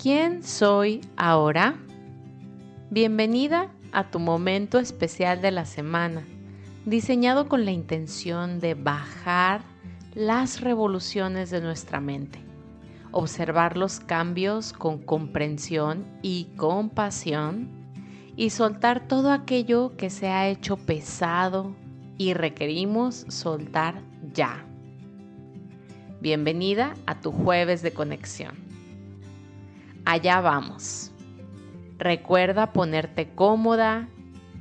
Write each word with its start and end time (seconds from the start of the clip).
¿Quién 0.00 0.44
soy 0.44 1.00
ahora? 1.16 1.76
Bienvenida 2.88 3.72
a 3.90 4.08
tu 4.12 4.20
momento 4.20 4.78
especial 4.78 5.42
de 5.42 5.50
la 5.50 5.64
semana, 5.64 6.22
diseñado 6.86 7.48
con 7.48 7.64
la 7.64 7.72
intención 7.72 8.60
de 8.60 8.74
bajar 8.74 9.62
las 10.14 10.60
revoluciones 10.60 11.50
de 11.50 11.60
nuestra 11.60 12.00
mente, 12.00 12.38
observar 13.10 13.76
los 13.76 13.98
cambios 13.98 14.72
con 14.72 14.98
comprensión 14.98 16.06
y 16.22 16.44
compasión 16.56 17.68
y 18.36 18.50
soltar 18.50 19.08
todo 19.08 19.32
aquello 19.32 19.96
que 19.96 20.10
se 20.10 20.28
ha 20.28 20.48
hecho 20.48 20.76
pesado 20.76 21.74
y 22.16 22.34
requerimos 22.34 23.26
soltar 23.26 24.00
ya. 24.32 24.64
Bienvenida 26.20 26.94
a 27.06 27.20
tu 27.20 27.32
jueves 27.32 27.82
de 27.82 27.92
conexión. 27.92 28.67
Allá 30.10 30.40
vamos. 30.40 31.12
Recuerda 31.98 32.72
ponerte 32.72 33.28
cómoda 33.34 34.08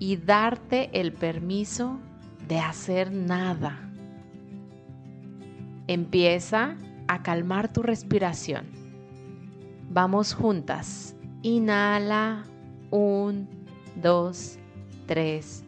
y 0.00 0.16
darte 0.16 0.90
el 0.92 1.12
permiso 1.12 2.00
de 2.48 2.58
hacer 2.58 3.12
nada. 3.12 3.78
Empieza 5.86 6.74
a 7.06 7.22
calmar 7.22 7.72
tu 7.72 7.84
respiración. 7.84 8.66
Vamos 9.88 10.34
juntas. 10.34 11.14
Inhala. 11.42 12.42
Un, 12.90 13.48
dos, 13.94 14.58
tres, 15.06 15.62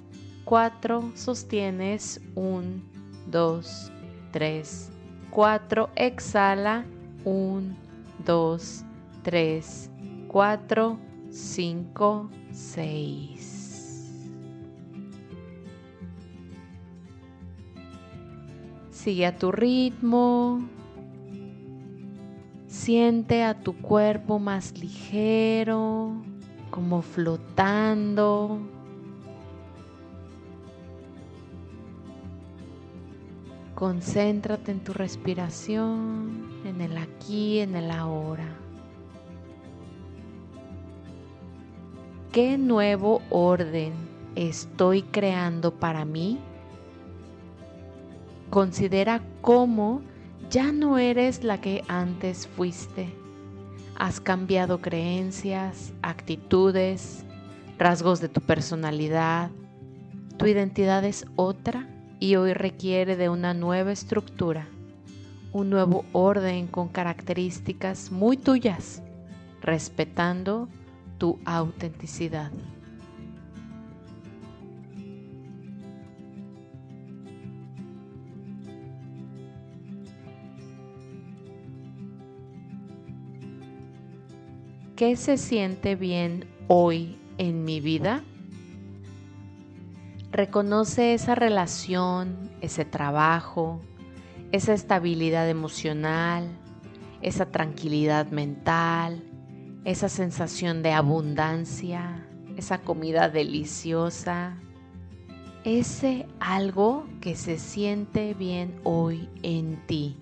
cuatro. 0.45 1.12
Sostienes. 1.15 2.20
Un, 2.34 2.82
dos, 3.29 3.92
tres, 4.32 4.90
cuatro. 5.30 5.90
Exhala. 5.95 6.84
Un, 7.24 7.76
dos, 8.24 8.82
3, 8.82 8.88
4, 10.28 10.98
5, 11.30 12.30
6. 12.51 13.59
Sigue 18.90 19.26
a 19.26 19.37
tu 19.37 19.52
ritmo. 19.52 20.60
Siente 22.66 23.45
a 23.45 23.60
tu 23.60 23.74
cuerpo 23.76 24.38
más 24.38 24.79
ligero, 24.79 26.13
como 26.70 27.02
flotando. 27.02 28.60
Concéntrate 33.74 34.73
en 34.73 34.80
tu 34.80 34.92
respiración, 34.92 36.63
en 36.65 36.80
el 36.80 36.96
aquí, 36.96 37.60
en 37.60 37.76
el 37.76 37.90
ahora. 37.90 38.68
¿Qué 42.32 42.59
nuevo 42.59 43.23
orden 43.30 43.95
estoy 44.34 45.01
creando 45.01 45.73
para 45.73 46.04
mí? 46.04 46.38
Considera 48.51 49.23
cómo 49.40 50.02
ya 50.51 50.70
no 50.70 50.98
eres 50.98 51.43
la 51.43 51.59
que 51.62 51.85
antes 51.88 52.46
fuiste. 52.46 53.09
Has 53.96 54.20
cambiado 54.20 54.82
creencias, 54.82 55.95
actitudes, 56.02 57.24
rasgos 57.79 58.20
de 58.20 58.29
tu 58.29 58.42
personalidad. 58.42 59.51
Tu 60.37 60.48
identidad 60.48 61.07
es 61.07 61.24
otra 61.35 61.88
y 62.20 62.37
hoy 62.37 62.52
requiere 62.52 63.16
de 63.16 63.30
una 63.30 63.54
nueva 63.54 63.90
estructura, 63.90 64.69
un 65.50 65.70
nuevo 65.70 66.04
orden 66.12 66.66
con 66.66 66.88
características 66.88 68.12
muy 68.12 68.37
tuyas, 68.37 69.03
respetando 69.62 70.69
tu 71.19 71.38
autenticidad. 71.44 72.50
¿Qué 84.97 85.15
se 85.15 85.37
siente 85.37 85.94
bien 85.94 86.44
hoy 86.66 87.16
en 87.38 87.65
mi 87.65 87.81
vida? 87.81 88.25
Reconoce 90.32 91.15
esa 91.15 91.37
relación, 91.37 92.50
ese 92.60 92.84
trabajo, 92.84 93.81
esa 94.50 94.75
estabilidad 94.75 95.48
emocional, 95.48 96.48
esa 97.22 97.47
tranquilidad 97.47 98.26
mental, 98.32 99.22
esa 99.88 100.10
sensación 100.10 100.82
de 100.82 100.93
abundancia, 100.93 102.22
esa 102.59 102.82
comida 102.82 103.31
deliciosa, 103.31 104.59
ese 105.65 106.26
algo 106.41 107.06
que 107.22 107.34
se 107.34 107.56
siente 107.56 108.34
bien 108.34 108.78
hoy 108.84 109.31
en 109.43 109.81
ti. 109.87 110.19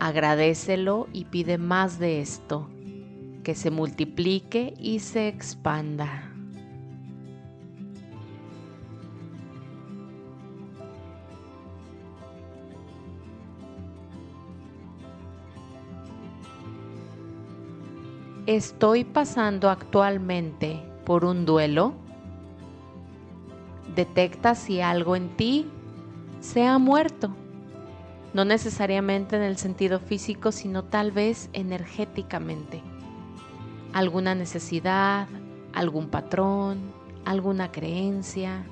Agradecelo 0.00 1.06
y 1.12 1.26
pide 1.26 1.58
más 1.58 1.98
de 1.98 2.22
esto, 2.22 2.70
que 3.42 3.54
se 3.54 3.70
multiplique 3.70 4.72
y 4.78 5.00
se 5.00 5.28
expanda. 5.28 6.33
¿Estoy 18.46 19.04
pasando 19.04 19.70
actualmente 19.70 20.82
por 21.06 21.24
un 21.24 21.46
duelo? 21.46 21.94
Detecta 23.96 24.54
si 24.54 24.82
algo 24.82 25.16
en 25.16 25.34
ti 25.34 25.66
se 26.40 26.66
ha 26.66 26.76
muerto. 26.76 27.30
No 28.34 28.44
necesariamente 28.44 29.36
en 29.36 29.42
el 29.42 29.56
sentido 29.56 29.98
físico, 29.98 30.52
sino 30.52 30.84
tal 30.84 31.10
vez 31.10 31.48
energéticamente. 31.54 32.82
Alguna 33.94 34.34
necesidad, 34.34 35.26
algún 35.72 36.08
patrón, 36.08 36.92
alguna 37.24 37.72
creencia. 37.72 38.66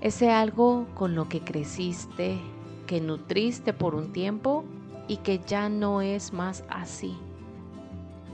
Ese 0.00 0.30
algo 0.30 0.86
con 0.94 1.16
lo 1.16 1.28
que 1.28 1.40
creciste, 1.40 2.38
que 2.86 3.00
nutriste 3.00 3.72
por 3.72 3.96
un 3.96 4.12
tiempo 4.12 4.64
y 5.08 5.16
que 5.16 5.40
ya 5.40 5.68
no 5.68 6.02
es 6.02 6.32
más 6.32 6.62
así 6.68 7.18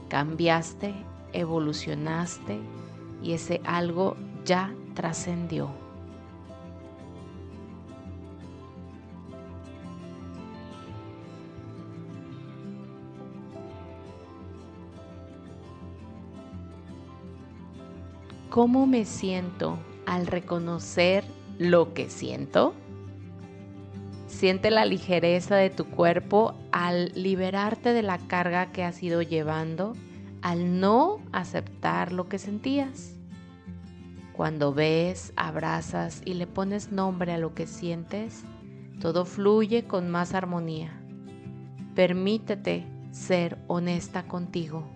cambiaste, 0.07 0.93
evolucionaste 1.33 2.59
y 3.21 3.33
ese 3.33 3.61
algo 3.65 4.15
ya 4.45 4.73
trascendió. 4.93 5.69
¿Cómo 18.49 18.87
me 18.87 19.05
siento 19.05 19.77
al 20.07 20.25
reconocer 20.25 21.23
lo 21.59 21.93
que 21.93 22.09
siento? 22.09 22.73
Siente 24.37 24.69
la 24.69 24.85
ligereza 24.85 25.55
de 25.55 25.71
tu 25.71 25.85
cuerpo 25.85 26.53
al 26.71 27.11
liberarte 27.15 27.91
de 27.91 28.03
la 28.03 28.19
carga 28.19 28.71
que 28.71 28.83
has 28.83 29.01
ido 29.01 29.23
llevando 29.23 29.93
al 30.43 30.79
no 30.79 31.23
aceptar 31.31 32.13
lo 32.13 32.29
que 32.29 32.37
sentías. 32.37 33.15
Cuando 34.33 34.75
ves, 34.75 35.33
abrazas 35.37 36.21
y 36.23 36.35
le 36.35 36.45
pones 36.45 36.91
nombre 36.91 37.33
a 37.33 37.39
lo 37.39 37.55
que 37.55 37.65
sientes, 37.65 38.43
todo 39.01 39.25
fluye 39.25 39.85
con 39.85 40.11
más 40.11 40.35
armonía. 40.35 40.91
Permítete 41.95 42.85
ser 43.09 43.57
honesta 43.65 44.27
contigo. 44.27 44.87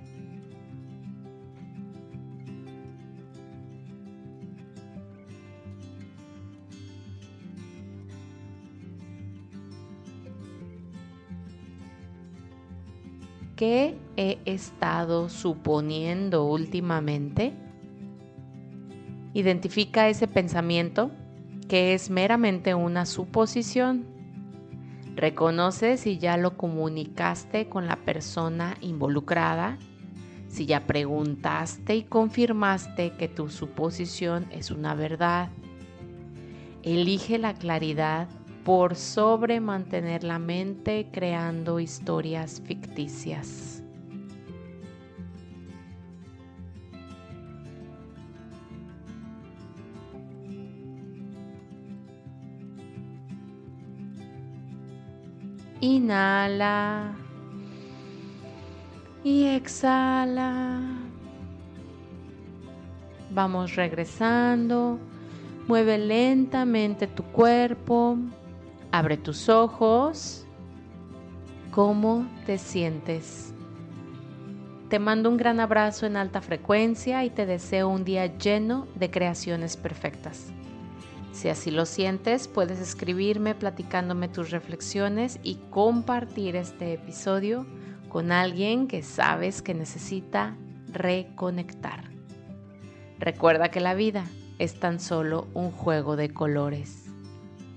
¿Qué 13.61 13.95
he 14.17 14.39
estado 14.45 15.29
suponiendo 15.29 16.45
últimamente? 16.45 17.53
Identifica 19.35 20.09
ese 20.09 20.27
pensamiento 20.27 21.11
que 21.69 21.93
es 21.93 22.09
meramente 22.09 22.73
una 22.73 23.05
suposición. 23.05 24.07
Reconoce 25.15 25.97
si 25.97 26.17
ya 26.17 26.37
lo 26.37 26.57
comunicaste 26.57 27.69
con 27.69 27.85
la 27.85 27.97
persona 27.97 28.77
involucrada, 28.81 29.77
si 30.47 30.65
ya 30.65 30.87
preguntaste 30.87 31.95
y 31.95 32.01
confirmaste 32.01 33.11
que 33.11 33.27
tu 33.27 33.47
suposición 33.49 34.47
es 34.49 34.71
una 34.71 34.95
verdad. 34.95 35.49
Elige 36.81 37.37
la 37.37 37.53
claridad 37.53 38.27
por 38.63 38.95
sobre 38.95 39.59
mantener 39.59 40.23
la 40.23 40.39
mente 40.39 41.07
creando 41.11 41.79
historias 41.79 42.61
ficticias. 42.65 43.83
Inhala 55.79 57.15
y 59.23 59.45
exhala. 59.47 60.79
Vamos 63.31 63.75
regresando. 63.75 64.99
Mueve 65.67 65.97
lentamente 65.97 67.07
tu 67.07 67.23
cuerpo. 67.23 68.17
Abre 68.91 69.15
tus 69.15 69.47
ojos. 69.47 70.45
¿Cómo 71.71 72.27
te 72.45 72.57
sientes? 72.57 73.53
Te 74.89 74.99
mando 74.99 75.29
un 75.29 75.37
gran 75.37 75.61
abrazo 75.61 76.05
en 76.05 76.17
alta 76.17 76.41
frecuencia 76.41 77.23
y 77.23 77.29
te 77.29 77.45
deseo 77.45 77.87
un 77.87 78.03
día 78.03 78.25
lleno 78.37 78.89
de 78.95 79.09
creaciones 79.09 79.77
perfectas. 79.77 80.51
Si 81.31 81.47
así 81.47 81.71
lo 81.71 81.85
sientes, 81.85 82.49
puedes 82.49 82.81
escribirme 82.81 83.55
platicándome 83.55 84.27
tus 84.27 84.51
reflexiones 84.51 85.39
y 85.41 85.55
compartir 85.69 86.57
este 86.57 86.91
episodio 86.91 87.65
con 88.09 88.33
alguien 88.33 88.89
que 88.89 89.03
sabes 89.03 89.61
que 89.61 89.73
necesita 89.73 90.57
reconectar. 90.91 92.03
Recuerda 93.17 93.71
que 93.71 93.79
la 93.79 93.93
vida 93.93 94.25
es 94.59 94.77
tan 94.81 94.99
solo 94.99 95.47
un 95.53 95.71
juego 95.71 96.17
de 96.17 96.33
colores. 96.33 97.00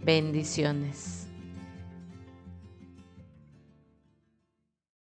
Bendiciones. 0.04 1.23